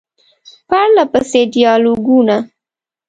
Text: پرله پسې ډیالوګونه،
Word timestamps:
پرله 0.69 1.03
پسې 1.11 1.41
ډیالوګونه، 1.53 2.37